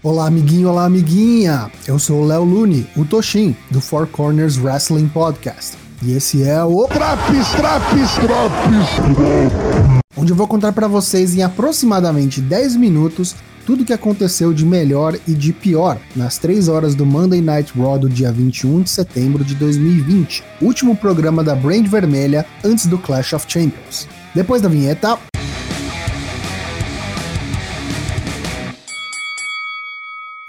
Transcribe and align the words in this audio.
Olá, 0.00 0.28
amiguinho, 0.28 0.68
olá, 0.68 0.84
amiguinha! 0.84 1.72
Eu 1.84 1.98
sou 1.98 2.22
o 2.22 2.24
Léo 2.24 2.44
Lune, 2.44 2.86
o 2.96 3.04
Toshin, 3.04 3.56
do 3.68 3.80
Four 3.80 4.06
Corners 4.06 4.56
Wrestling 4.56 5.08
Podcast. 5.08 5.76
E 6.00 6.12
esse 6.12 6.44
é 6.44 6.62
o 6.62 6.86
Traps, 6.86 7.48
Traps, 7.48 8.14
Traps, 8.14 9.98
onde 10.16 10.30
eu 10.30 10.36
vou 10.36 10.46
contar 10.46 10.72
para 10.72 10.86
vocês 10.86 11.34
em 11.34 11.42
aproximadamente 11.42 12.40
10 12.40 12.76
minutos 12.76 13.34
tudo 13.66 13.82
o 13.82 13.84
que 13.84 13.92
aconteceu 13.92 14.52
de 14.52 14.64
melhor 14.64 15.18
e 15.26 15.34
de 15.34 15.52
pior 15.52 15.98
nas 16.14 16.38
3 16.38 16.68
horas 16.68 16.94
do 16.94 17.04
Monday 17.04 17.40
Night 17.40 17.72
Raw 17.76 17.98
do 17.98 18.08
dia 18.08 18.30
21 18.30 18.82
de 18.82 18.90
setembro 18.90 19.44
de 19.44 19.56
2020, 19.56 20.44
último 20.62 20.94
programa 20.94 21.42
da 21.42 21.56
Brand 21.56 21.88
Vermelha 21.88 22.46
antes 22.64 22.86
do 22.86 22.98
Clash 22.98 23.32
of 23.32 23.46
Champions. 23.48 24.06
Depois 24.32 24.62
da 24.62 24.68
vinheta, 24.68 25.18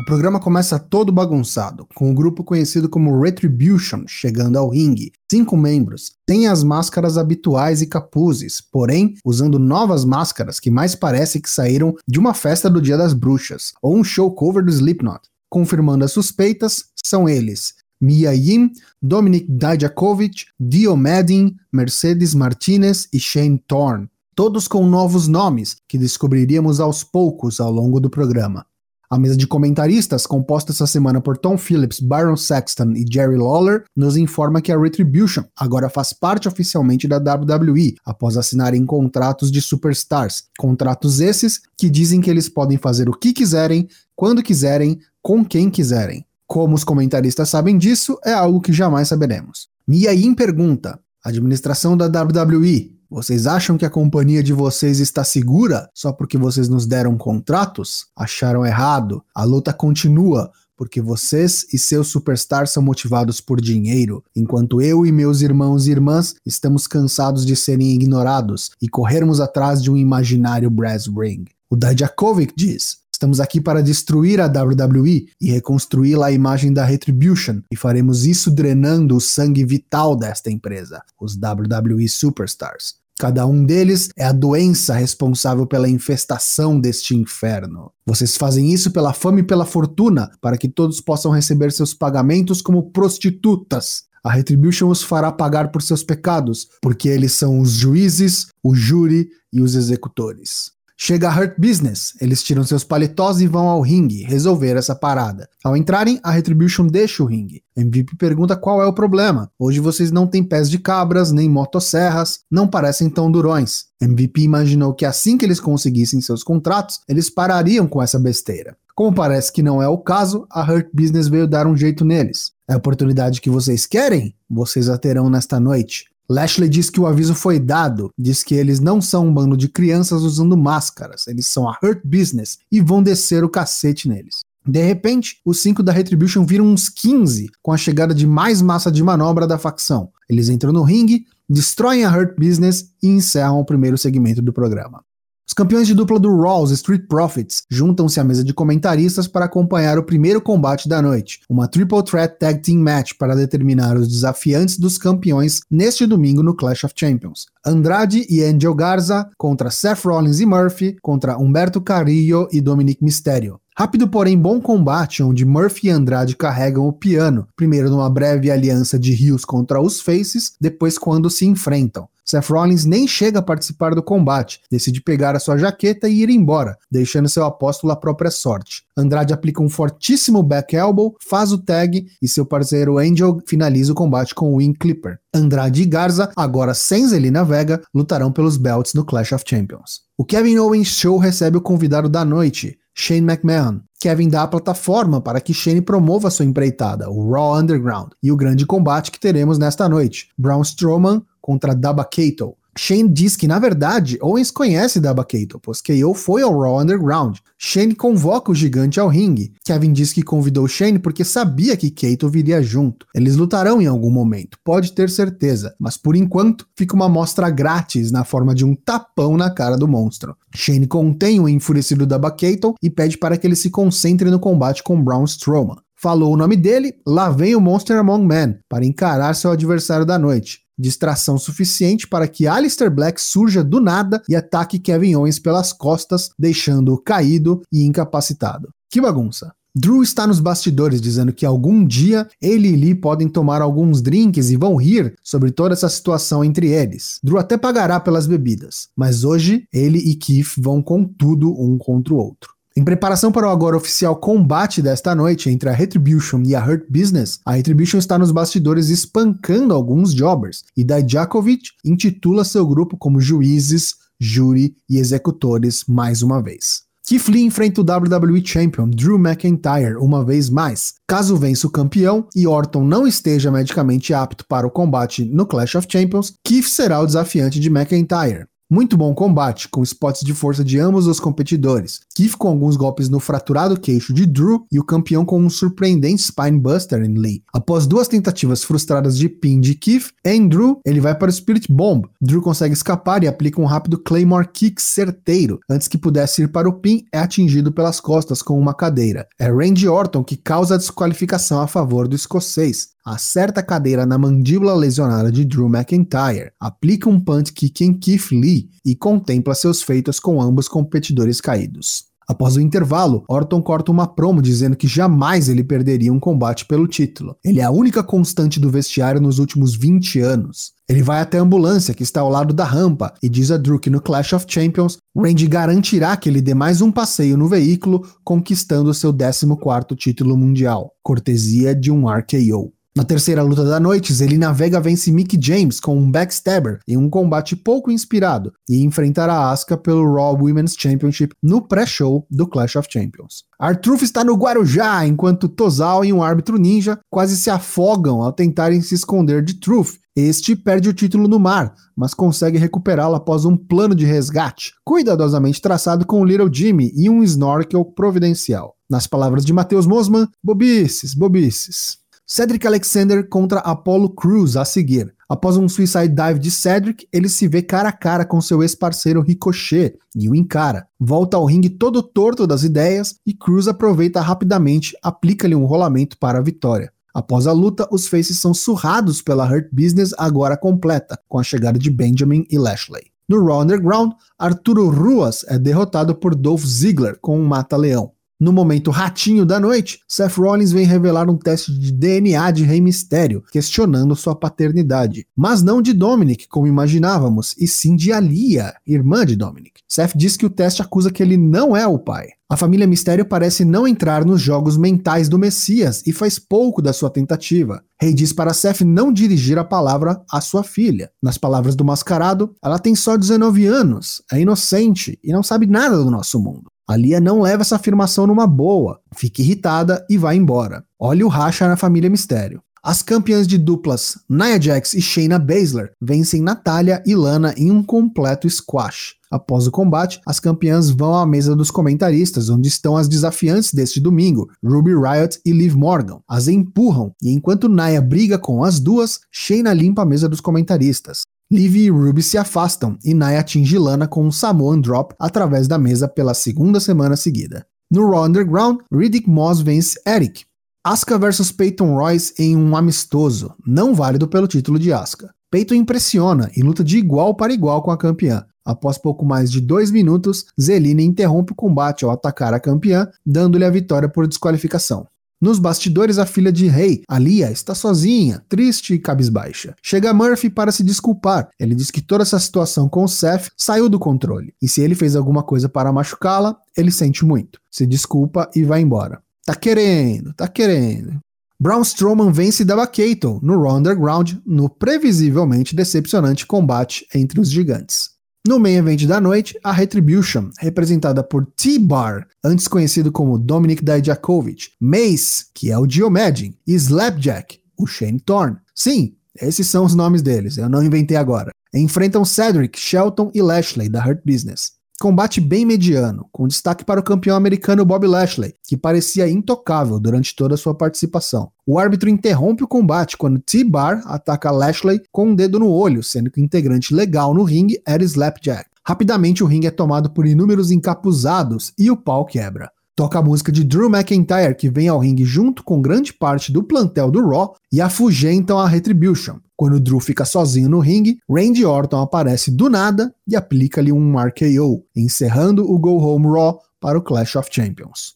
programa 0.10 0.40
começa 0.40 0.80
todo 0.80 1.12
bagunçado, 1.12 1.88
com 1.94 2.08
o 2.08 2.10
um 2.10 2.16
grupo 2.16 2.44
conhecido 2.44 2.90
como 2.90 3.22
Retribution 3.22 4.06
chegando 4.08 4.58
ao 4.58 4.68
ringue. 4.68 5.12
Cinco 5.30 5.56
membros, 5.56 6.14
têm 6.26 6.48
as 6.48 6.64
máscaras 6.64 7.16
habituais 7.16 7.84
e 7.84 7.86
capuzes, 7.86 8.60
porém 8.60 9.14
usando 9.24 9.60
novas 9.60 10.04
máscaras 10.04 10.60
que 10.60 10.72
mais 10.72 10.96
parece 10.96 11.40
que 11.40 11.48
saíram 11.48 11.96
de 12.08 12.18
uma 12.18 12.34
festa 12.34 12.72
do 12.72 12.82
Dia 12.82 12.98
das 12.98 13.14
Bruxas, 13.14 13.72
ou 13.84 13.96
um 13.96 14.04
show 14.04 14.32
cover 14.32 14.66
do 14.66 14.72
Slipknot. 14.72 15.20
Confirmando 15.48 16.04
as 16.04 16.12
suspeitas, 16.12 16.86
são 17.06 17.30
eles 17.30 17.76
Mia 18.02 18.34
Yim, 18.34 18.72
Dominic 19.00 19.46
Dijakovic, 19.48 20.46
Dio 20.60 20.98
Madden, 20.98 21.56
Mercedes 21.72 22.34
Martinez 22.34 23.08
e 23.14 23.20
Shane 23.20 23.62
Thorne. 23.68 24.10
Todos 24.34 24.68
com 24.68 24.88
novos 24.88 25.28
nomes, 25.28 25.78
que 25.88 26.00
descobriríamos 26.00 26.80
aos 26.80 27.04
poucos 27.04 27.60
ao 27.60 27.72
longo 27.72 28.00
do 28.00 28.10
programa. 28.10 28.66
A 29.12 29.18
mesa 29.18 29.36
de 29.36 29.48
comentaristas, 29.48 30.28
composta 30.28 30.72
essa 30.72 30.86
semana 30.86 31.20
por 31.20 31.36
Tom 31.36 31.58
Phillips, 31.58 32.00
Byron 32.00 32.38
Saxton 32.38 32.92
e 32.92 33.04
Jerry 33.12 33.38
Lawler, 33.38 33.84
nos 33.98 34.16
informa 34.16 34.62
que 34.62 34.72
a 34.72 34.80
Retribution 34.80 35.44
agora 35.58 35.90
faz 35.90 36.14
parte 36.14 36.48
oficialmente 36.48 37.08
da 37.08 37.18
WWE, 37.18 37.96
após 38.06 38.38
assinarem 38.38 38.86
contratos 38.86 39.52
de 39.52 39.64
superstars. 39.64 40.44
Contratos 40.60 41.20
esses 41.20 41.60
que 41.76 41.90
dizem 41.90 42.22
que 42.22 42.30
eles 42.30 42.48
podem 42.48 42.78
fazer 42.78 43.10
o 43.10 43.18
que 43.18 43.34
quiserem, 43.34 43.88
quando 44.16 44.44
quiserem, 44.44 45.00
com 45.24 45.44
quem 45.44 45.72
quiserem. 45.72 46.24
Como 46.46 46.76
os 46.76 46.84
comentaristas 46.84 47.50
sabem 47.50 47.80
disso, 47.80 48.16
é 48.24 48.32
algo 48.32 48.62
que 48.62 48.72
jamais 48.72 49.08
saberemos. 49.08 49.70
Mia 49.88 50.14
Yin 50.14 50.36
pergunta: 50.36 51.00
administração 51.24 51.98
da 51.98 52.06
WWE, 52.06 52.99
vocês 53.10 53.48
acham 53.48 53.76
que 53.76 53.86
a 53.86 53.90
companhia 53.90 54.44
de 54.44 54.54
vocês 54.54 55.00
está 55.00 55.24
segura 55.24 55.90
só 55.96 56.12
porque 56.12 56.38
vocês 56.38 56.70
nos 56.70 56.86
deram 56.86 57.18
contratos? 57.18 58.06
Acharam 58.16 58.64
errado. 58.64 59.24
A 59.34 59.44
luta 59.44 59.74
continua 59.74 60.52
porque 60.78 61.02
vocês 61.02 61.66
e 61.74 61.78
seus 61.78 62.08
superstars 62.08 62.70
são 62.70 62.82
motivados 62.82 63.42
por 63.42 63.60
dinheiro, 63.60 64.24
enquanto 64.34 64.82
eu 64.82 65.06
e 65.06 65.12
meus 65.12 65.42
irmãos 65.42 65.88
e 65.88 65.92
irmãs 65.92 66.36
estamos 66.46 66.88
cansados 66.88 67.46
de 67.46 67.54
serem 67.54 67.94
ignorados 67.96 68.72
e 68.82 68.88
corrermos 68.88 69.42
atrás 69.42 69.84
de 69.84 69.92
um 69.92 69.98
imaginário 69.98 70.70
brass 70.70 71.06
ring. 71.08 71.46
O 71.70 71.76
Dijakovic 71.76 72.54
diz: 72.56 72.99
Estamos 73.20 73.42
aqui 73.42 73.60
para 73.60 73.84
destruir 73.84 74.40
a 74.40 74.46
WWE 74.46 75.28
e 75.42 75.52
reconstruí-la 75.52 76.28
a 76.28 76.32
imagem 76.32 76.72
da 76.72 76.86
Retribution, 76.86 77.60
e 77.70 77.76
faremos 77.76 78.26
isso 78.26 78.50
drenando 78.50 79.14
o 79.14 79.20
sangue 79.20 79.66
vital 79.66 80.16
desta 80.16 80.50
empresa, 80.50 81.02
os 81.20 81.36
WWE 81.36 82.08
Superstars. 82.08 82.96
Cada 83.20 83.46
um 83.46 83.66
deles 83.66 84.08
é 84.16 84.24
a 84.24 84.32
doença 84.32 84.94
responsável 84.94 85.68
pela 85.68 85.90
infestação 85.90 86.80
deste 86.80 87.14
inferno. 87.14 87.92
Vocês 88.06 88.38
fazem 88.38 88.72
isso 88.72 88.90
pela 88.90 89.12
fama 89.12 89.42
e 89.42 89.44
pela 89.44 89.66
fortuna, 89.66 90.32
para 90.40 90.58
que 90.58 90.70
todos 90.70 91.02
possam 91.02 91.30
receber 91.30 91.74
seus 91.74 91.94
pagamentos 91.94 92.62
como 92.62 92.90
prostitutas. 92.90 94.04
A 94.24 94.32
Retribution 94.32 94.88
os 94.88 95.04
fará 95.04 95.30
pagar 95.30 95.74
por 95.74 95.82
seus 95.82 96.06
pecados, 96.06 96.70
porque 96.82 97.10
eles 97.10 97.34
são 97.34 97.60
os 97.60 97.72
juízes, 97.72 98.48
o 98.64 98.74
júri 98.74 99.30
e 99.52 99.62
os 99.62 99.76
executores. 99.76 100.79
Chega 101.02 101.30
a 101.30 101.34
Hurt 101.34 101.54
Business, 101.58 102.14
eles 102.20 102.44
tiram 102.44 102.62
seus 102.62 102.84
paletós 102.84 103.40
e 103.40 103.48
vão 103.48 103.70
ao 103.70 103.80
ringue 103.80 104.24
resolver 104.24 104.76
essa 104.76 104.94
parada. 104.94 105.48
Ao 105.64 105.78
entrarem, 105.78 106.20
a 106.22 106.30
Retribution 106.30 106.88
deixa 106.88 107.24
o 107.24 107.26
ringue. 107.26 107.64
MVP 107.74 108.18
pergunta 108.18 108.58
qual 108.58 108.82
é 108.82 108.86
o 108.86 108.92
problema. 108.92 109.50
Hoje 109.58 109.80
vocês 109.80 110.12
não 110.12 110.28
têm 110.28 110.44
pés 110.44 110.70
de 110.70 110.78
cabras, 110.78 111.32
nem 111.32 111.48
motosserras, 111.48 112.42
não 112.52 112.68
parecem 112.68 113.10
tão 113.10 113.32
durões. 113.32 113.86
MVP 114.02 114.42
imaginou 114.42 114.94
que 114.94 115.06
assim 115.06 115.38
que 115.38 115.46
eles 115.46 115.62
conseguissem 115.62 116.20
seus 116.20 116.44
contratos, 116.44 117.00
eles 117.08 117.30
parariam 117.30 117.88
com 117.88 118.04
essa 118.04 118.20
besteira. 118.20 118.76
Como 118.94 119.16
parece 119.16 119.54
que 119.54 119.64
não 119.64 119.82
é 119.82 119.88
o 119.88 119.98
caso, 119.98 120.46
a 120.52 120.70
Hurt 120.70 120.90
Business 120.94 121.30
veio 121.30 121.48
dar 121.48 121.66
um 121.66 121.78
jeito 121.78 122.04
neles. 122.04 122.52
É 122.68 122.74
a 122.74 122.78
oportunidade 122.78 123.40
que 123.40 123.50
vocês 123.50 123.86
querem? 123.86 124.36
Vocês 124.50 124.90
a 124.90 124.98
terão 124.98 125.30
nesta 125.30 125.62
noite. 125.62 126.10
Lashley 126.30 126.70
diz 126.70 126.90
que 126.90 127.00
o 127.00 127.08
aviso 127.08 127.34
foi 127.34 127.58
dado, 127.58 128.12
diz 128.18 128.44
que 128.44 128.54
eles 128.54 128.80
não 128.80 129.02
são 129.02 129.28
um 129.28 129.34
bando 129.34 129.58
de 129.58 129.68
crianças 129.68 130.22
usando 130.22 130.56
máscaras, 130.56 131.26
eles 131.28 131.48
são 131.48 131.68
a 131.68 131.76
Hurt 131.82 132.02
Business 132.06 132.60
e 132.72 132.80
vão 132.80 133.02
descer 133.02 133.44
o 133.44 133.50
cacete 133.50 134.08
neles. 134.08 134.40
De 134.66 134.84
repente, 134.84 135.40
os 135.44 135.62
cinco 135.64 135.82
da 135.82 135.92
Retribution 135.92 136.46
viram 136.46 136.66
uns 136.66 136.90
15 136.90 137.50
com 137.64 137.72
a 137.72 137.78
chegada 137.78 138.14
de 138.14 138.28
mais 138.28 138.62
massa 138.62 138.92
de 138.92 139.02
manobra 139.02 139.48
da 139.48 139.58
facção. 139.58 140.10
Eles 140.30 140.50
entram 140.50 140.72
no 140.72 140.84
ringue, 140.84 141.26
destroem 141.50 142.06
a 142.06 142.16
Hurt 142.16 142.36
Business 142.38 142.92
e 143.02 143.08
encerram 143.08 143.60
o 143.60 143.66
primeiro 143.66 143.98
segmento 143.98 144.42
do 144.42 144.54
programa. 144.54 145.04
Os 145.50 145.54
campeões 145.56 145.88
de 145.88 145.96
dupla 145.96 146.20
do 146.20 146.40
Raw, 146.40 146.62
os 146.62 146.70
Street 146.70 147.08
Profits, 147.10 147.64
juntam-se 147.72 148.20
à 148.20 148.24
mesa 148.24 148.44
de 148.44 148.54
comentaristas 148.54 149.28
para 149.28 149.46
acompanhar 149.46 149.98
o 149.98 150.04
primeiro 150.04 150.40
combate 150.40 150.88
da 150.88 151.02
noite, 151.02 151.40
uma 151.50 151.68
Triple 151.68 152.04
Threat 152.04 152.38
Tag 152.38 152.62
Team 152.62 152.78
Match 152.78 153.14
para 153.18 153.36
determinar 153.36 153.98
os 153.98 154.08
desafiantes 154.08 154.78
dos 154.78 155.00
campeões 155.00 155.62
neste 155.68 156.06
domingo 156.06 156.44
no 156.44 156.56
Clash 156.56 156.84
of 156.84 156.94
Champions. 156.96 157.48
Andrade 157.66 158.28
e 158.30 158.44
Angel 158.44 158.76
Garza 158.76 159.28
contra 159.40 159.72
Seth 159.72 160.06
Rollins 160.06 160.40
e 160.40 160.46
Murphy, 160.46 160.98
contra 161.02 161.36
Humberto 161.36 161.82
Carrillo 161.82 162.48
e 162.52 162.62
Dominic 162.62 163.04
Mysterio. 163.04 163.60
Rápido, 163.80 164.10
porém 164.10 164.38
bom 164.38 164.60
combate, 164.60 165.24
onde 165.24 165.46
Murphy 165.46 165.88
e 165.88 165.90
Andrade 165.90 166.36
carregam 166.36 166.86
o 166.86 166.92
piano, 166.92 167.48
primeiro 167.56 167.90
numa 167.90 168.10
breve 168.10 168.52
aliança 168.52 169.00
de 169.00 169.14
rios 169.14 169.46
contra 169.46 169.80
os 169.80 170.02
Faces, 170.02 170.52
depois 170.60 170.98
quando 170.98 171.30
se 171.30 171.46
enfrentam. 171.46 172.06
Seth 172.26 172.50
Rollins 172.50 172.84
nem 172.84 173.08
chega 173.08 173.40
a 173.40 173.42
participar 173.42 173.96
do 173.96 174.04
combate, 174.04 174.60
decide 174.70 175.02
pegar 175.02 175.34
a 175.34 175.40
sua 175.40 175.58
jaqueta 175.58 176.10
e 176.10 176.22
ir 176.22 176.30
embora, 176.30 176.78
deixando 176.92 177.30
seu 177.30 177.46
apóstolo 177.46 177.94
à 177.94 177.96
própria 177.96 178.30
sorte. 178.30 178.84
Andrade 178.98 179.34
aplica 179.34 179.64
um 179.64 179.70
fortíssimo 179.70 180.44
back 180.44 180.76
elbow, 180.76 181.16
faz 181.26 181.54
o 181.54 181.58
tag 181.58 182.06
e 182.22 182.28
seu 182.28 182.46
parceiro 182.46 182.98
Angel 182.98 183.40
finaliza 183.48 183.94
o 183.94 183.96
combate 183.96 184.36
com 184.36 184.52
o 184.52 184.58
Wing 184.58 184.74
Clipper. 184.74 185.20
Andrade 185.34 185.84
e 185.84 185.86
Garza, 185.86 186.30
agora 186.36 186.74
sem 186.74 187.08
Zelina 187.08 187.46
Vega, 187.46 187.82
lutarão 187.96 188.30
pelos 188.30 188.58
belts 188.58 188.94
no 188.94 189.06
Clash 189.06 189.32
of 189.32 189.46
Champions. 189.48 190.02
O 190.18 190.26
Kevin 190.26 190.58
Owens 190.58 190.90
Show 190.90 191.18
recebe 191.18 191.58
o 191.58 191.62
convidado 191.62 192.10
da 192.10 192.26
noite, 192.26 192.78
Shane 193.02 193.22
McMahon. 193.22 193.80
Kevin 193.98 194.28
dá 194.28 194.44
a 194.44 194.48
plataforma 194.48 195.22
para 195.22 195.40
que 195.40 195.54
Shane 195.54 195.82
promova 195.82 196.30
sua 196.30 196.44
empreitada, 196.44 197.10
o 197.10 197.32
Raw 197.32 197.58
Underground, 197.58 198.10
e 198.22 198.30
o 198.30 198.36
grande 198.36 198.66
combate 198.66 199.10
que 199.10 199.18
teremos 199.18 199.58
nesta 199.58 199.88
noite. 199.88 200.28
Braun 200.38 200.62
Strowman 200.62 201.22
contra 201.42 201.74
Daba 201.74 202.04
Kato. 202.04 202.58
Shane 202.78 203.10
diz 203.10 203.36
que, 203.36 203.48
na 203.48 203.60
verdade, 203.60 204.18
Owens 204.22 204.52
conhece 204.52 205.00
Daba 205.00 205.26
Kato, 205.26 205.60
pois 205.62 205.82
KO 205.82 206.14
foi 206.14 206.42
ao 206.42 206.58
Raw 206.58 206.80
Underground. 206.80 207.38
Shane 207.58 207.94
convoca 207.94 208.52
o 208.52 208.56
gigante 208.56 209.00
ao 209.00 209.10
ringue. 209.10 209.54
Kevin 209.66 209.92
diz 209.92 210.14
que 210.14 210.22
convidou 210.22 210.68
Shane 210.68 211.00
porque 211.00 211.24
sabia 211.24 211.76
que 211.76 211.92
Kato 211.92 212.30
viria 212.30 212.62
junto. 212.62 213.06
Eles 213.14 213.36
lutarão 213.36 213.82
em 213.82 213.88
algum 213.88 214.10
momento, 214.10 214.58
pode 214.64 214.94
ter 214.94 215.10
certeza, 215.10 215.76
mas 215.80 215.98
por 215.98 216.16
enquanto 216.16 216.66
fica 216.76 216.96
uma 216.96 217.06
amostra 217.06 217.50
grátis 217.50 218.12
na 218.12 218.24
forma 218.24 218.56
de 218.56 218.64
um 218.64 218.76
tapão 218.76 219.36
na 219.36 219.50
cara 219.50 219.78
do 219.78 219.88
monstro. 219.88 220.36
Shane 220.56 220.88
contém 220.88 221.40
o 221.40 221.50
enfurecido 221.50 222.06
Daba 222.06 222.32
Kato 222.32 222.76
e 222.82 222.90
pede 222.90 223.18
para 223.18 223.38
que 223.38 223.46
ele 223.46 223.56
se 223.56 223.70
concentre 223.70 224.30
no 224.30 224.40
combate 224.40 224.84
com 224.84 225.04
Braun 225.04 225.26
Strowman. 225.26 225.78
Falou 225.96 226.34
o 226.34 226.38
nome 226.38 226.56
dele, 226.56 226.94
lá 227.06 227.30
vem 227.30 227.58
o 227.58 227.60
Monster 227.60 227.98
Among 227.98 228.26
Men 228.26 228.58
para 228.70 228.86
encarar 228.86 229.36
seu 229.36 229.52
adversário 229.52 230.06
da 230.06 230.18
noite 230.18 230.69
distração 230.80 231.38
suficiente 231.38 232.08
para 232.08 232.28
que 232.28 232.48
Alistair 232.48 232.90
Black 232.90 233.22
surja 233.22 233.64
do 233.64 233.82
nada 233.82 234.22
e 234.30 234.36
ataque 234.36 234.80
Kevin 234.80 235.16
Owens 235.16 235.38
pelas 235.38 235.74
costas, 235.74 236.32
deixando-o 236.40 236.98
caído 236.98 237.62
e 237.72 237.84
incapacitado. 237.84 238.70
Que 238.90 239.02
bagunça! 239.02 239.52
Drew 239.76 240.02
está 240.02 240.26
nos 240.26 240.40
bastidores 240.40 241.00
dizendo 241.00 241.32
que 241.32 241.46
algum 241.46 241.86
dia 241.86 242.28
ele 242.42 242.70
e 242.70 242.76
Lee 242.76 242.96
podem 242.96 243.30
tomar 243.30 243.62
alguns 243.62 244.02
drinks 244.02 244.50
e 244.50 244.58
vão 244.58 244.76
rir 244.76 245.14
sobre 245.24 245.52
toda 245.52 245.74
essa 245.74 245.88
situação 245.88 246.44
entre 246.44 246.68
eles. 246.68 247.20
Drew 247.24 247.38
até 247.38 247.56
pagará 247.56 248.00
pelas 248.00 248.26
bebidas, 248.26 248.90
mas 248.96 249.24
hoje 249.24 249.66
ele 249.72 250.00
e 250.00 250.16
Keith 250.16 250.54
vão 250.58 250.82
com 250.82 251.06
tudo 251.06 251.52
um 251.52 251.78
contra 251.78 252.14
o 252.14 252.18
outro. 252.18 252.59
Em 252.80 252.84
preparação 252.86 253.30
para 253.30 253.46
o 253.46 253.50
agora 253.50 253.76
oficial 253.76 254.16
combate 254.16 254.82
desta 254.82 255.14
noite 255.14 255.50
entre 255.50 255.68
a 255.68 255.74
Retribution 255.74 256.44
e 256.46 256.56
a 256.56 256.66
Hurt 256.66 256.86
Business, 256.90 257.42
a 257.46 257.52
Retribution 257.52 257.98
está 257.98 258.18
nos 258.18 258.32
bastidores 258.32 258.88
espancando 258.88 259.74
alguns 259.74 260.14
jobbers, 260.14 260.64
e 260.78 260.84
Dijakovic 260.86 261.72
intitula 261.84 262.46
seu 262.46 262.66
grupo 262.66 262.96
como 262.96 263.20
juízes, 263.20 263.96
júri 264.18 264.78
e 264.90 264.98
executores 264.98 265.84
mais 265.90 266.22
uma 266.22 266.42
vez. 266.42 266.84
Keith 267.06 267.28
Lee 267.28 267.44
enfrenta 267.44 267.82
o 267.82 267.84
WWE 267.84 268.46
Champion 268.46 268.88
Drew 268.88 269.20
McIntyre 269.20 269.98
uma 269.98 270.24
vez 270.24 270.50
mais. 270.50 270.94
Caso 271.06 271.36
vença 271.36 271.68
o 271.68 271.72
campeão 271.72 272.28
e 272.34 272.48
Orton 272.48 272.86
não 272.86 273.06
esteja 273.06 273.52
medicamente 273.52 274.14
apto 274.14 274.46
para 274.48 274.66
o 274.66 274.72
combate 274.72 275.26
no 275.26 275.46
Clash 275.46 275.76
of 275.76 275.88
Champions, 275.92 276.34
Keith 276.46 276.68
será 276.68 277.02
o 277.02 277.06
desafiante 277.06 277.60
de 277.60 277.68
McIntyre. 277.68 278.46
Muito 278.72 278.96
bom 278.96 279.16
combate, 279.16 279.68
com 279.68 279.82
spots 279.82 280.22
de 280.22 280.32
força 280.32 280.64
de 280.64 280.78
ambos 280.78 281.08
os 281.08 281.20
competidores. 281.20 282.02
Keith 282.14 282.36
com 282.38 282.50
alguns 282.50 282.78
golpes 282.78 283.10
no 283.10 283.20
fraturado 283.20 283.80
queixo 283.80 284.14
de 284.14 284.28
Drew 284.28 284.64
e 284.72 284.80
o 284.80 284.84
campeão 284.84 285.26
com 285.26 285.42
um 285.42 285.50
surpreendente 285.50 286.22
Spinebuster 286.22 287.02
em 287.02 287.18
Lee. 287.18 287.42
Após 287.52 287.88
duas 287.88 288.08
tentativas 288.08 288.64
frustradas 288.64 289.18
de 289.18 289.28
pin 289.28 289.60
de 289.60 289.74
Keith, 289.74 290.12
em 290.24 290.48
Drew, 290.48 290.80
ele 290.86 291.02
vai 291.02 291.16
para 291.16 291.32
o 291.32 291.34
Spirit 291.34 291.66
Bomb. 291.68 292.06
Drew 292.22 292.44
consegue 292.44 292.76
escapar 292.76 293.24
e 293.24 293.28
aplica 293.28 293.60
um 293.60 293.66
rápido 293.66 293.98
Claymore 293.98 294.48
Kick 294.54 294.80
certeiro. 294.80 295.60
Antes 295.68 295.88
que 295.88 295.98
pudesse 295.98 296.44
ir 296.44 296.50
para 296.50 296.70
o 296.70 296.74
pin, 296.74 297.06
é 297.12 297.18
atingido 297.18 297.72
pelas 297.72 298.00
costas 298.00 298.44
com 298.44 298.60
uma 298.60 298.76
cadeira. 298.76 299.28
É 299.40 299.50
Randy 299.50 299.88
Orton 299.88 300.24
que 300.24 300.38
causa 300.38 300.76
a 300.76 300.78
desqualificação 300.78 301.60
a 301.60 301.66
favor 301.66 302.08
do 302.08 302.16
escocês 302.16 302.90
acerta 303.14 303.60
a 303.60 303.64
cadeira 303.64 304.06
na 304.06 304.18
mandíbula 304.18 304.76
lesionada 304.76 305.32
de 305.32 305.44
Drew 305.44 305.68
McIntyre, 305.68 306.52
aplica 306.60 307.10
um 307.10 307.20
punt 307.20 307.52
kick 307.52 307.84
em 307.84 307.94
Keith 307.94 308.32
Lee 308.32 308.70
e 308.86 308.96
contempla 308.96 309.56
seus 309.56 309.82
feitos 309.82 310.20
com 310.20 310.42
ambos 310.42 310.68
competidores 310.68 311.42
caídos. 311.42 312.10
Após 312.30 312.56
o 312.56 312.62
intervalo, 312.62 313.24
Orton 313.28 313.60
corta 313.60 313.92
uma 313.92 314.06
promo 314.06 314.40
dizendo 314.40 314.76
que 314.76 314.88
jamais 314.88 315.50
ele 315.50 315.64
perderia 315.64 316.14
um 316.14 316.20
combate 316.20 316.64
pelo 316.68 316.88
título. 316.88 317.36
Ele 317.44 317.60
é 317.60 317.64
a 317.64 317.72
única 317.72 318.04
constante 318.04 318.60
do 318.60 318.70
vestiário 318.70 319.20
nos 319.20 319.40
últimos 319.40 319.76
20 319.76 320.20
anos. 320.20 320.74
Ele 320.88 321.02
vai 321.02 321.22
até 321.22 321.40
a 321.40 321.42
ambulância 321.42 321.96
que 321.96 322.04
está 322.04 322.22
ao 322.22 322.30
lado 322.30 322.54
da 322.54 322.64
rampa 322.64 323.16
e 323.24 323.28
diz 323.28 323.50
a 323.50 323.58
Drew 323.58 323.80
que 323.80 323.90
no 323.90 324.00
Clash 324.00 324.34
of 324.34 324.46
Champions, 324.48 325.00
Randy 325.18 325.48
garantirá 325.48 326.16
que 326.16 326.30
ele 326.30 326.40
dê 326.40 326.54
mais 326.54 326.82
um 326.82 326.92
passeio 326.92 327.36
no 327.36 327.48
veículo, 327.48 328.08
conquistando 328.24 328.94
seu 328.94 329.12
14º 329.12 329.96
título 329.96 330.38
mundial, 330.38 330.94
cortesia 331.02 331.74
de 331.74 331.92
um 331.92 332.08
RKO. 332.08 332.72
Na 333.00 333.06
terceira 333.06 333.42
luta 333.42 333.64
da 333.64 333.80
noite, 333.80 334.14
Zelina 334.14 334.52
Vega 334.52 334.78
vence 334.78 335.10
Mick 335.10 335.40
James 335.42 335.80
com 335.80 335.98
um 335.98 336.12
backstabber 336.12 336.80
em 336.86 336.98
um 336.98 337.10
combate 337.10 337.56
pouco 337.56 337.90
inspirado 337.90 338.52
e 338.70 338.84
enfrentará 338.84 339.50
Asuka 339.50 339.78
pelo 339.78 340.04
Raw 340.14 340.36
Women's 340.36 340.76
Championship 340.78 341.34
no 341.42 341.62
pré-show 341.62 342.28
do 342.30 342.46
Clash 342.46 342.76
of 342.76 342.90
Champions. 342.92 343.46
Artruth 343.58 344.02
está 344.02 344.22
no 344.22 344.36
Guarujá, 344.36 345.08
enquanto 345.08 345.48
Tozal 345.48 346.04
e 346.04 346.12
um 346.12 346.22
árbitro 346.22 346.58
ninja 346.58 347.00
quase 347.10 347.38
se 347.38 347.50
afogam 347.50 348.22
ao 348.22 348.34
tentarem 348.34 348.82
se 348.82 348.96
esconder 348.96 349.42
de 349.42 349.54
Truth. 349.54 349.94
Este 350.14 350.54
perde 350.54 350.90
o 350.90 350.94
título 350.94 351.30
no 351.30 351.40
mar, 351.40 351.74
mas 351.96 352.14
consegue 352.14 352.58
recuperá-lo 352.58 353.16
após 353.16 353.46
um 353.46 353.56
plano 353.56 353.96
de 353.96 354.04
resgate, 354.04 354.74
cuidadosamente 354.84 355.62
traçado 355.62 356.06
com 356.06 356.26
Little 356.26 356.54
Jimmy 356.54 356.92
e 356.94 357.10
um 357.10 357.24
snorkel 357.24 357.86
providencial. 357.86 358.76
Nas 358.90 359.08
palavras 359.08 359.46
de 359.46 359.54
Matheus 359.54 359.88
Mosman, 359.88 360.28
bobices, 360.44 361.14
bobices. 361.14 361.99
Cedric 362.32 362.68
Alexander 362.68 363.28
contra 363.28 363.60
Apollo 363.62 364.12
Crews 364.12 364.56
a 364.56 364.64
seguir. 364.64 365.12
Após 365.28 365.58
um 365.58 365.68
suicide 365.68 366.10
dive 366.10 366.38
de 366.38 366.52
Cedric, 366.52 367.08
ele 367.12 367.28
se 367.28 367.48
vê 367.48 367.64
cara 367.64 367.90
a 367.90 367.92
cara 367.92 368.24
com 368.24 368.40
seu 368.40 368.62
ex-parceiro 368.62 369.24
Ricochet 369.24 369.98
e 370.16 370.30
o 370.30 370.36
encara. 370.36 370.86
Volta 371.00 371.38
ao 371.38 371.46
ringue 371.46 371.72
todo 371.72 372.04
torto 372.04 372.46
das 372.46 372.62
ideias 372.62 373.16
e 373.26 373.34
Cruz 373.34 373.68
aproveita 373.68 374.22
rapidamente, 374.22 374.96
aplica-lhe 375.02 375.56
um 375.56 375.66
rolamento 375.66 376.20
para 376.20 376.38
a 376.38 376.44
vitória. 376.44 376.94
Após 377.12 377.48
a 377.48 377.52
luta, 377.52 377.90
os 377.92 378.08
faces 378.08 378.40
são 378.40 378.54
surrados 378.54 379.24
pela 379.24 379.52
Hurt 379.52 379.68
Business 379.74 380.14
agora 380.16 380.56
completa, 380.56 381.20
com 381.28 381.40
a 381.40 381.44
chegada 381.44 381.80
de 381.80 381.90
Benjamin 381.90 382.46
e 382.48 382.60
Lashley. 382.60 383.06
No 383.28 383.44
Raw 383.44 383.64
Underground, 383.64 384.12
Arturo 384.38 384.88
Ruas 384.90 385.44
é 385.48 385.58
derrotado 385.58 386.14
por 386.14 386.36
Dolph 386.36 386.64
Ziggler 386.64 387.18
com 387.20 387.40
um 387.40 387.46
mata-leão. 387.48 388.12
No 388.40 388.54
momento 388.54 388.90
ratinho 388.90 389.46
da 389.46 389.60
noite, 389.60 390.00
Seth 390.08 390.38
Rollins 390.38 390.72
vem 390.72 390.86
revelar 390.86 391.30
um 391.30 391.36
teste 391.36 391.78
de 391.78 391.92
DNA 391.92 392.52
de 392.52 392.64
Rei 392.64 392.80
Mistério, 392.80 393.44
questionando 393.52 394.16
sua 394.16 394.34
paternidade. 394.34 395.28
Mas 395.36 395.62
não 395.62 395.82
de 395.82 395.92
Dominic, 395.92 396.48
como 396.48 396.66
imaginávamos, 396.66 397.54
e 397.60 397.68
sim 397.68 397.98
de 397.98 398.14
Alia, 398.14 398.74
irmã 398.88 399.26
de 399.26 399.36
Dominic. 399.36 399.82
Seth 399.86 400.14
diz 400.16 400.38
que 400.38 400.46
o 400.46 400.50
teste 400.50 400.82
acusa 400.82 401.12
que 401.12 401.22
ele 401.22 401.36
não 401.36 401.76
é 401.76 401.86
o 401.86 402.00
pai. 402.00 402.30
A 402.50 402.56
família 402.56 402.88
Mistério 402.88 403.26
parece 403.26 403.66
não 403.66 403.86
entrar 403.86 404.24
nos 404.24 404.42
jogos 404.42 404.78
mentais 404.78 405.28
do 405.28 405.38
Messias 405.38 406.02
e 406.08 406.14
faz 406.14 406.40
pouco 406.40 406.82
da 406.82 406.94
sua 406.94 407.10
tentativa. 407.10 407.84
Rei 408.02 408.14
diz 408.14 408.32
para 408.32 408.54
Seth 408.54 408.82
não 408.82 409.12
dirigir 409.12 409.58
a 409.58 409.66
palavra 409.66 410.24
à 410.32 410.40
sua 410.40 410.64
filha. 410.64 411.12
Nas 411.22 411.38
palavras 411.38 411.76
do 411.76 411.84
mascarado, 411.84 412.56
ela 412.64 412.80
tem 412.80 412.96
só 412.96 413.18
19 413.18 413.68
anos, 413.68 414.24
é 414.32 414.40
inocente 414.40 415.20
e 415.22 415.34
não 415.34 415.44
sabe 415.44 415.68
nada 415.68 415.98
do 415.98 416.10
nosso 416.10 416.40
mundo. 416.40 416.72
A 416.90 416.98
Lia 416.98 417.20
não 417.20 417.40
leva 417.40 417.62
essa 417.62 417.76
afirmação 417.76 418.26
numa 418.26 418.48
boa, 418.48 419.00
fica 419.16 419.44
irritada 419.44 420.04
e 420.10 420.18
vai 420.18 420.36
embora. 420.36 420.84
Olha 421.00 421.24
o 421.24 421.30
racha 421.30 421.68
na 421.68 421.78
família 421.78 422.10
Mistério. 422.10 422.64
As 422.82 423.04
campeãs 423.04 423.46
de 423.46 423.60
duplas 423.60 424.18
Nia 424.28 424.60
Jax 424.60 424.96
e 424.96 425.02
Shayna 425.02 425.38
Baszler 425.38 425.92
vencem 426.02 426.42
Natália 426.42 427.04
e 427.06 427.14
Lana 427.14 427.54
em 427.56 427.70
um 427.70 427.84
completo 427.84 428.50
squash. 428.50 429.14
Após 429.30 429.68
o 429.68 429.72
combate, 429.72 430.20
as 430.26 430.40
campeãs 430.40 430.90
vão 430.90 431.14
à 431.14 431.28
mesa 431.28 431.56
dos 431.56 431.70
comentaristas, 431.70 432.50
onde 432.50 432.68
estão 432.68 432.98
as 432.98 433.08
desafiantes 433.08 433.72
deste 433.72 434.00
domingo, 434.00 434.50
Ruby 434.66 434.96
Riot 434.96 435.40
e 435.46 435.52
Liv 435.52 435.76
Morgan. 435.76 436.22
As 436.28 436.48
empurram, 436.48 437.14
e 437.22 437.30
enquanto 437.32 437.70
Nia 437.70 438.02
briga 438.02 438.40
com 438.40 438.64
as 438.64 438.80
duas, 438.80 439.20
Shayna 439.32 439.76
limpa 439.76 440.02
a 440.02 440.06
mesa 440.08 440.28
dos 440.28 440.42
comentaristas. 440.42 441.22
Liv 441.52 441.78
e 441.78 441.90
Ruby 441.90 442.22
se 442.22 442.38
afastam 442.38 442.96
e 443.04 443.12
Naya 443.12 443.40
atinge 443.40 443.76
Lana 443.80 444.08
com 444.08 444.24
um 444.24 444.32
Samoan 444.32 444.80
Drop 444.80 445.16
através 445.18 445.68
da 445.68 445.80
mesa 445.80 446.08
pela 446.08 446.36
segunda 446.36 446.80
semana 446.80 447.16
seguida. 447.16 447.66
No 447.90 448.08
Raw 448.08 448.26
Underground, 448.26 448.82
Riddick 448.94 449.28
Moss 449.28 449.60
vence 449.60 450.00
Eric. 450.08 450.46
Asuka 450.86 451.18
vs 451.18 451.52
Peyton 451.52 451.96
Royce 451.96 452.36
em 452.38 452.56
um 452.56 452.78
amistoso, 452.78 453.56
não 453.66 453.96
válido 453.96 454.28
pelo 454.28 454.48
título 454.48 454.78
de 454.78 454.94
Asuka. 454.94 455.34
Peyton 455.50 455.74
impressiona 455.74 456.52
e 456.56 456.62
luta 456.62 456.84
de 456.84 457.00
igual 457.00 457.34
para 457.34 457.52
igual 457.52 457.82
com 457.82 457.90
a 457.90 457.98
campeã. 457.98 458.46
Após 458.64 459.00
pouco 459.00 459.26
mais 459.26 459.52
de 459.52 459.60
dois 459.60 459.90
minutos, 459.90 460.46
Zelina 460.62 461.02
interrompe 461.02 461.54
o 461.54 461.56
combate 461.56 462.06
ao 462.06 462.12
atacar 462.12 462.54
a 462.54 462.60
campeã, 462.60 463.08
dando-lhe 463.26 463.66
a 463.66 463.72
vitória 463.72 464.08
por 464.08 464.28
desqualificação. 464.28 465.08
Nos 465.42 465.58
bastidores, 465.58 466.18
a 466.18 466.26
filha 466.26 466.52
de 466.52 466.68
Rei, 466.68 467.02
Alia, 467.08 467.50
está 467.50 467.74
sozinha, 467.74 468.44
triste 468.50 468.94
e 468.94 469.00
cabisbaixa. 469.00 469.74
Chega 469.82 470.14
Murphy 470.14 470.50
para 470.50 470.72
se 470.72 470.84
desculpar. 470.84 471.50
Ele 471.58 471.74
diz 471.74 471.90
que 471.90 472.02
toda 472.02 472.24
essa 472.24 472.38
situação 472.38 472.90
com 472.90 473.08
Seth 473.08 473.50
saiu 473.56 473.88
do 473.88 473.98
controle. 473.98 474.54
E 474.62 474.68
se 474.68 474.82
ele 474.82 474.96
fez 474.96 475.16
alguma 475.16 475.42
coisa 475.42 475.70
para 475.70 475.94
machucá-la, 475.94 476.58
ele 476.76 476.92
sente 476.92 477.24
muito. 477.24 477.60
Se 477.72 477.88
desculpa 477.88 478.50
e 478.54 478.64
vai 478.64 478.82
embora. 478.82 479.22
Tá 479.46 479.56
querendo, 479.56 480.34
tá 480.34 480.48
querendo. 480.48 481.20
Braun 481.58 481.82
Strowman 481.82 482.32
vence 482.32 482.66
Dabba-Kato 482.66 483.40
no 483.42 483.62
Raw 483.62 483.78
Underground 483.78 484.34
no 484.46 484.70
previsivelmente 484.70 485.76
decepcionante 485.76 486.46
combate 486.46 487.06
entre 487.14 487.40
os 487.40 487.50
gigantes. 487.50 488.12
No 488.48 488.58
main 488.58 488.78
event 488.78 489.06
da 489.06 489.20
noite, 489.20 489.60
a 489.62 489.72
Retribution, 489.72 490.50
representada 490.60 491.22
por 491.22 491.46
T-Bar, 491.46 492.26
antes 492.42 492.70
conhecido 492.70 493.12
como 493.12 493.38
Dominic 493.38 493.84
Dijakovic, 493.84 494.72
Mace, 494.80 495.48
que 495.54 495.70
é 495.70 495.78
o 495.78 495.86
Diomedin, 495.86 496.56
e 496.66 496.74
Slapjack, 496.74 497.60
o 497.78 497.86
Shane 497.86 498.20
Thorne. 498.22 498.58
Sim, 498.74 499.14
esses 499.42 499.68
são 499.68 499.84
os 499.84 499.94
nomes 499.94 500.22
deles, 500.22 500.58
eu 500.58 500.70
não 500.70 500.82
inventei 500.82 501.18
agora. 501.18 501.52
Enfrentam 501.74 502.24
Cedric, 502.24 502.80
Shelton 502.80 503.30
e 503.36 503.42
Lashley 503.42 503.90
da 503.90 504.04
Hurt 504.04 504.22
Business. 504.26 504.79
Combate 505.02 505.40
bem 505.40 505.66
mediano, 505.66 506.28
com 506.30 506.46
destaque 506.46 506.84
para 506.84 507.00
o 507.00 507.04
campeão 507.04 507.38
americano 507.38 507.86
Bob 507.86 508.06
Lashley, 508.06 508.54
que 508.68 508.76
parecia 508.76 509.30
intocável 509.30 509.98
durante 509.98 510.36
toda 510.36 510.56
a 510.56 510.58
sua 510.58 510.76
participação. 510.76 511.50
O 511.66 511.80
árbitro 511.80 512.10
interrompe 512.10 512.66
o 512.66 512.68
combate 512.68 513.16
quando 513.16 513.40
T-Bar 513.40 514.02
ataca 514.04 514.52
Lashley 514.52 515.00
com 515.10 515.30
um 515.30 515.36
dedo 515.36 515.58
no 515.58 515.72
olho, 515.72 516.04
sendo 516.04 516.30
que 516.30 516.42
o 516.42 516.44
integrante 516.44 516.94
legal 516.94 517.34
no 517.34 517.44
ringue 517.44 517.82
era 517.88 518.04
Slapjack. 518.04 518.66
Rapidamente 518.86 519.42
o 519.42 519.48
ringue 519.48 519.68
é 519.68 519.72
tomado 519.72 520.10
por 520.10 520.28
inúmeros 520.28 520.70
encapuzados 520.70 521.72
e 521.80 521.90
o 521.90 521.96
pau 521.96 522.26
quebra. 522.26 522.70
Toca 522.94 523.20
a 523.20 523.24
música 523.24 523.54
de 523.54 523.64
Drew 523.64 523.90
McIntyre, 523.90 524.54
que 524.54 524.70
vem 524.70 524.90
ao 524.90 525.00
ringue 525.00 525.24
junto 525.24 525.64
com 525.64 525.82
grande 525.82 526.12
parte 526.12 526.52
do 526.52 526.62
plantel 526.62 527.10
do 527.10 527.26
Raw 527.26 527.56
e 527.72 527.80
afugentam 527.80 528.60
a 528.60 528.68
Retribution. 528.68 529.38
Quando 529.60 529.78
Drew 529.78 530.00
fica 530.00 530.24
sozinho 530.24 530.70
no 530.70 530.80
ringue, 530.80 531.20
Randy 531.30 531.66
Orton 531.66 532.00
aparece 532.00 532.50
do 532.50 532.70
nada 532.70 533.14
e 533.28 533.36
aplica-lhe 533.36 533.92
um 533.92 534.18
RKO, 534.18 534.86
encerrando 534.96 535.70
o 535.70 535.78
Go 535.78 535.98
Home 535.98 536.28
Raw 536.28 536.62
para 536.80 536.98
o 536.98 537.02
Clash 537.02 537.36
of 537.36 537.50
Champions. 537.52 538.16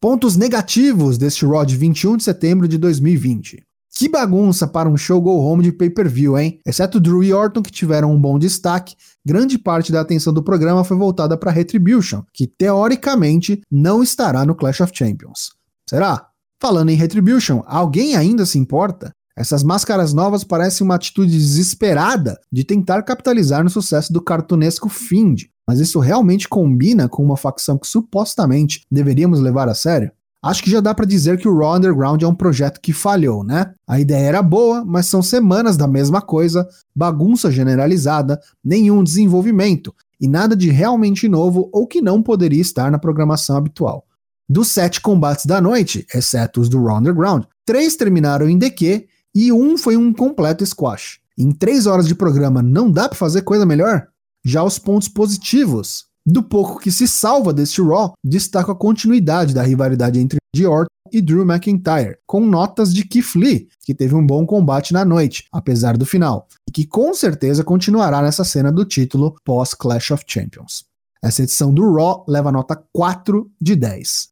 Pontos 0.00 0.36
negativos 0.36 1.16
deste 1.16 1.46
Raw 1.46 1.64
de 1.64 1.76
21 1.76 2.16
de 2.16 2.24
setembro 2.24 2.66
de 2.66 2.76
2020. 2.76 3.64
Que 3.96 4.08
bagunça 4.08 4.66
para 4.66 4.88
um 4.88 4.96
show 4.96 5.22
go 5.22 5.38
home 5.38 5.62
de 5.62 5.70
pay-per-view, 5.70 6.36
hein? 6.36 6.58
Exceto 6.66 6.98
Drew 6.98 7.22
e 7.22 7.32
Orton, 7.32 7.62
que 7.62 7.70
tiveram 7.70 8.12
um 8.12 8.20
bom 8.20 8.36
destaque, 8.36 8.96
grande 9.24 9.60
parte 9.60 9.92
da 9.92 10.00
atenção 10.00 10.32
do 10.32 10.42
programa 10.42 10.82
foi 10.82 10.96
voltada 10.96 11.36
para 11.36 11.52
Retribution, 11.52 12.24
que 12.34 12.48
teoricamente 12.48 13.62
não 13.70 14.02
estará 14.02 14.44
no 14.44 14.56
Clash 14.56 14.80
of 14.80 14.92
Champions. 14.92 15.52
Será? 15.88 16.26
Falando 16.60 16.90
em 16.90 16.96
Retribution, 16.96 17.62
alguém 17.64 18.16
ainda 18.16 18.44
se 18.44 18.58
importa? 18.58 19.12
Essas 19.36 19.62
máscaras 19.62 20.12
novas 20.12 20.44
parecem 20.44 20.84
uma 20.84 20.96
atitude 20.96 21.36
desesperada 21.36 22.38
de 22.52 22.64
tentar 22.64 23.02
capitalizar 23.02 23.62
no 23.62 23.70
sucesso 23.70 24.12
do 24.12 24.20
cartunesco 24.20 24.88
Find, 24.88 25.44
mas 25.66 25.78
isso 25.78 26.00
realmente 26.00 26.48
combina 26.48 27.08
com 27.08 27.22
uma 27.22 27.36
facção 27.36 27.78
que 27.78 27.86
supostamente 27.86 28.84
deveríamos 28.90 29.40
levar 29.40 29.68
a 29.68 29.74
sério? 29.74 30.10
Acho 30.42 30.62
que 30.62 30.70
já 30.70 30.80
dá 30.80 30.94
para 30.94 31.04
dizer 31.04 31.38
que 31.38 31.46
o 31.46 31.56
Raw 31.56 31.76
Underground 31.76 32.22
é 32.22 32.26
um 32.26 32.34
projeto 32.34 32.80
que 32.80 32.94
falhou, 32.94 33.44
né? 33.44 33.72
A 33.86 34.00
ideia 34.00 34.26
era 34.26 34.42
boa, 34.42 34.82
mas 34.84 35.06
são 35.06 35.22
semanas 35.22 35.76
da 35.76 35.86
mesma 35.86 36.22
coisa, 36.22 36.66
bagunça 36.96 37.50
generalizada, 37.50 38.40
nenhum 38.64 39.04
desenvolvimento 39.04 39.94
e 40.18 40.26
nada 40.26 40.56
de 40.56 40.70
realmente 40.70 41.28
novo 41.28 41.68
ou 41.72 41.86
que 41.86 42.00
não 42.00 42.22
poderia 42.22 42.60
estar 42.60 42.90
na 42.90 42.98
programação 42.98 43.56
habitual. 43.56 44.06
Dos 44.48 44.68
sete 44.68 45.00
combates 45.00 45.44
da 45.44 45.60
noite, 45.60 46.06
exceto 46.12 46.60
os 46.60 46.70
do 46.70 46.82
Raw 46.82 46.98
Underground, 46.98 47.44
três 47.64 47.94
terminaram 47.94 48.48
em 48.48 48.58
DQ 48.58 49.06
e 49.34 49.52
um 49.52 49.76
foi 49.76 49.96
um 49.96 50.12
completo 50.12 50.64
squash. 50.64 51.20
Em 51.38 51.52
três 51.52 51.86
horas 51.86 52.06
de 52.06 52.14
programa 52.14 52.62
não 52.62 52.90
dá 52.90 53.08
para 53.08 53.18
fazer 53.18 53.42
coisa 53.42 53.64
melhor? 53.64 54.06
Já 54.44 54.62
os 54.62 54.78
pontos 54.78 55.08
positivos. 55.08 56.06
Do 56.26 56.42
pouco 56.42 56.78
que 56.78 56.90
se 56.90 57.08
salva 57.08 57.52
deste 57.52 57.80
Raw, 57.80 58.12
destaca 58.22 58.72
a 58.72 58.74
continuidade 58.74 59.54
da 59.54 59.62
rivalidade 59.62 60.18
entre 60.20 60.38
Randy 60.54 60.66
Orton 60.66 60.90
e 61.10 61.20
Drew 61.20 61.42
McIntyre, 61.42 62.18
com 62.26 62.40
notas 62.40 62.92
de 62.92 63.04
Keith 63.04 63.34
Lee, 63.34 63.68
que 63.84 63.94
teve 63.94 64.14
um 64.14 64.24
bom 64.24 64.44
combate 64.44 64.92
na 64.92 65.04
noite, 65.04 65.46
apesar 65.50 65.96
do 65.96 66.06
final, 66.06 66.46
e 66.68 66.72
que 66.72 66.86
com 66.86 67.12
certeza 67.14 67.64
continuará 67.64 68.22
nessa 68.22 68.44
cena 68.44 68.70
do 68.70 68.84
título 68.84 69.34
pós 69.44 69.74
Clash 69.74 70.10
of 70.10 70.24
Champions. 70.26 70.84
Essa 71.22 71.42
edição 71.42 71.72
do 71.72 71.90
Raw 71.92 72.24
leva 72.28 72.52
nota 72.52 72.80
4 72.92 73.50
de 73.60 73.74
10. 73.74 74.28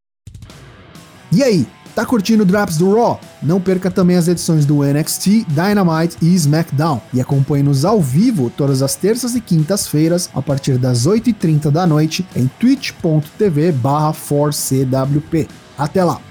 E 1.32 1.42
aí, 1.42 1.66
Tá 1.98 2.06
curtindo 2.06 2.44
Drops 2.44 2.76
do 2.76 2.94
Raw? 2.94 3.18
Não 3.42 3.60
perca 3.60 3.90
também 3.90 4.16
as 4.16 4.28
edições 4.28 4.64
do 4.64 4.84
NXT, 4.84 5.46
Dynamite 5.48 6.16
e 6.22 6.32
SmackDown 6.32 7.02
e 7.12 7.20
acompanhe-nos 7.20 7.84
ao 7.84 8.00
vivo 8.00 8.52
todas 8.56 8.82
as 8.82 8.94
terças 8.94 9.34
e 9.34 9.40
quintas-feiras 9.40 10.30
a 10.32 10.40
partir 10.40 10.78
das 10.78 11.08
8h30 11.08 11.72
da 11.72 11.88
noite 11.88 12.24
em 12.36 12.46
twitch.tv/4cwp. 12.60 15.48
Até 15.76 16.04
lá! 16.04 16.27